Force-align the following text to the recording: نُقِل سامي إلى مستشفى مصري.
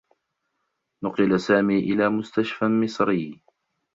نُقِل 1.03 1.39
سامي 1.39 1.79
إلى 1.79 2.09
مستشفى 2.09 2.65
مصري. 2.65 3.41